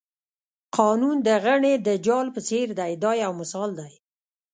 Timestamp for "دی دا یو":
2.79-3.31